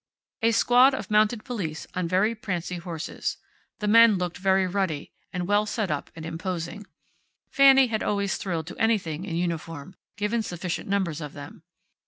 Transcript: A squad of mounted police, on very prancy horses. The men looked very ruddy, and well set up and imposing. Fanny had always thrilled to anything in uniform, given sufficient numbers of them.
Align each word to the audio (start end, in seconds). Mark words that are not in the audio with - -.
A 0.41 0.51
squad 0.51 0.95
of 0.95 1.11
mounted 1.11 1.43
police, 1.45 1.85
on 1.93 2.07
very 2.07 2.33
prancy 2.33 2.77
horses. 2.77 3.37
The 3.77 3.87
men 3.87 4.17
looked 4.17 4.37
very 4.39 4.65
ruddy, 4.65 5.11
and 5.31 5.47
well 5.47 5.67
set 5.67 5.91
up 5.91 6.09
and 6.15 6.25
imposing. 6.25 6.87
Fanny 7.51 7.85
had 7.85 8.01
always 8.01 8.37
thrilled 8.37 8.65
to 8.65 8.77
anything 8.79 9.25
in 9.25 9.35
uniform, 9.35 9.93
given 10.17 10.41
sufficient 10.41 10.89
numbers 10.89 11.21
of 11.21 11.33
them. 11.33 11.61